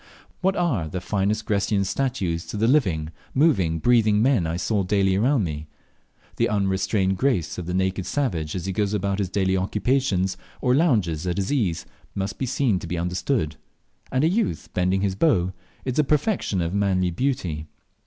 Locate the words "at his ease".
11.27-11.85